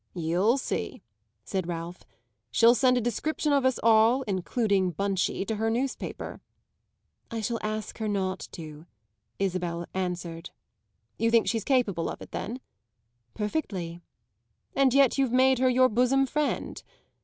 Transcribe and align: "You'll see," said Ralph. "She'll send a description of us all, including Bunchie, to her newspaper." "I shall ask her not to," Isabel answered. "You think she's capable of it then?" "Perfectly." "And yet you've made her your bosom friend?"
"You'll 0.15 0.57
see," 0.57 1.03
said 1.43 1.67
Ralph. 1.67 2.05
"She'll 2.49 2.73
send 2.73 2.97
a 2.97 3.01
description 3.01 3.53
of 3.53 3.65
us 3.65 3.79
all, 3.83 4.23
including 4.23 4.89
Bunchie, 4.93 5.45
to 5.45 5.57
her 5.57 5.69
newspaper." 5.69 6.41
"I 7.29 7.39
shall 7.39 7.59
ask 7.61 7.99
her 7.99 8.07
not 8.07 8.47
to," 8.53 8.87
Isabel 9.37 9.85
answered. 9.93 10.49
"You 11.19 11.29
think 11.29 11.47
she's 11.47 11.63
capable 11.63 12.09
of 12.09 12.19
it 12.19 12.31
then?" 12.31 12.61
"Perfectly." 13.35 13.99
"And 14.75 14.91
yet 14.91 15.19
you've 15.19 15.31
made 15.31 15.59
her 15.59 15.69
your 15.69 15.87
bosom 15.87 16.25
friend?" 16.25 16.81